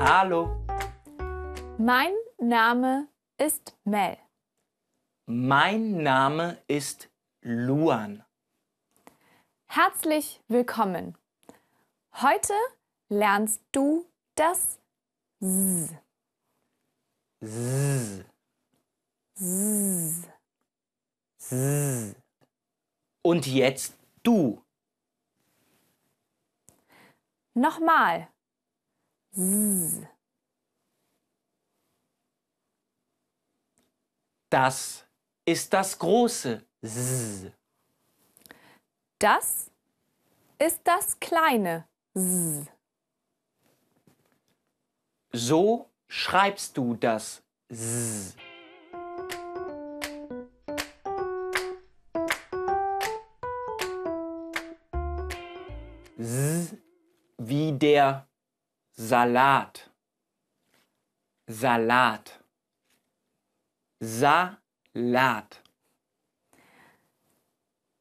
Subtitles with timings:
[0.00, 0.48] Hallo,
[1.76, 4.16] Mein Name ist Mel.
[5.26, 7.10] mein Name ist
[7.42, 8.24] Luan.
[9.66, 11.18] Herzlich willkommen.
[12.14, 12.54] Heute
[13.10, 14.78] lernst du das
[15.42, 15.94] S.
[17.44, 18.24] Z,
[19.36, 20.26] S.
[21.36, 22.16] z.
[23.20, 24.64] Und jetzt du.
[27.52, 28.28] Nochmal.
[29.38, 30.02] S.
[34.50, 35.06] Das
[35.44, 37.52] ist das große Z.
[39.20, 39.70] Das
[40.58, 42.66] ist das kleine S.
[45.32, 48.34] So schreibst du das Z.
[56.18, 56.76] Z
[57.38, 58.27] wie der
[59.00, 59.90] Salat.
[61.46, 62.40] Salat.
[64.00, 65.62] Salat.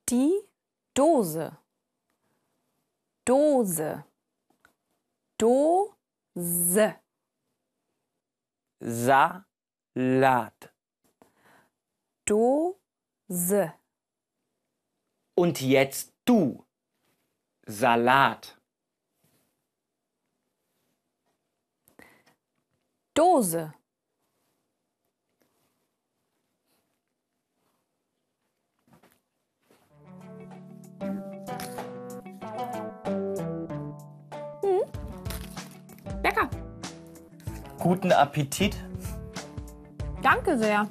[0.10, 0.42] Die
[0.96, 1.52] Dose.
[3.24, 4.06] Dose.
[5.38, 6.96] Dose.
[8.80, 9.44] Salat.
[12.26, 13.74] Dose.
[15.36, 16.66] Und jetzt du.
[17.68, 18.57] Salat.
[23.18, 23.74] Dose.
[34.62, 34.84] Hm.
[36.22, 36.48] Lecker.
[37.80, 38.78] Guten Appetit.
[40.22, 40.88] Danke sehr.